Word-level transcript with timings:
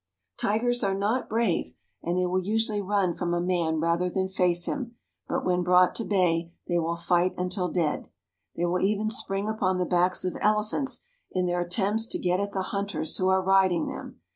Tigers 0.39 0.83
are 0.83 0.95
not 0.95 1.29
brave, 1.29 1.75
and 2.01 2.17
they 2.17 2.25
will 2.25 2.41
usually 2.41 2.81
run 2.81 3.13
from 3.13 3.35
a 3.35 3.39
man 3.39 3.79
rather 3.79 4.09
than 4.09 4.27
face 4.29 4.65
him; 4.65 4.95
but 5.27 5.45
when 5.45 5.61
brought 5.61 5.93
to 5.93 6.03
bay, 6.03 6.51
they 6.67 6.79
will 6.79 6.97
light 7.07 7.35
until 7.37 7.69
dead. 7.69 8.07
They 8.55 8.65
will 8.65 8.81
even 8.81 9.11
spring 9.11 9.47
upon 9.47 9.77
the 9.77 9.85
backs 9.85 10.25
of 10.25 10.37
elephants 10.41 11.01
in 11.31 11.45
their 11.45 11.61
attempts 11.61 12.07
to 12.07 12.17
get 12.17 12.39
at 12.39 12.51
the 12.51 12.63
hunters 12.73 13.15
who 13.17 13.27
are 13.27 13.43
riding 13.43 13.85
them. 13.85 14.19